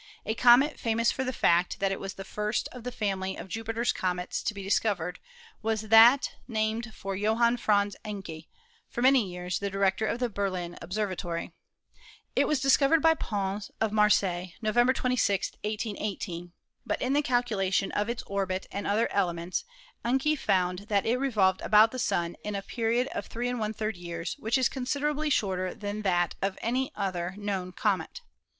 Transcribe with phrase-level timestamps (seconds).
[0.25, 3.47] A comet famous for the fact that it was the first of the family of
[3.47, 5.19] Jupiter's comets to be discovered
[5.61, 8.47] was that named for Johann Franz Encke,
[8.89, 9.71] for many years 236 ASTRONOMY
[10.03, 11.51] director of the Berlin Observatory.
[12.35, 16.51] It was discovered by Pons of Marseilles, November 26, 1818,
[16.83, 19.65] but in the calcu lation of its orbit and other elements
[20.03, 24.57] Encke found that it revolved about the Sun in a period of 3^ years, which
[24.57, 27.37] is considerably shorter than that of any other known Fig.
[27.37, 27.97] 32— The Orbit of Encke's Comet.
[28.07, 28.21] comet.